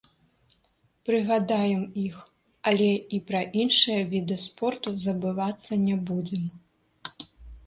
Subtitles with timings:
[1.09, 2.15] Прыгадаем іх,
[2.71, 6.43] але і пра іншыя віды спорту забывацца не будзем.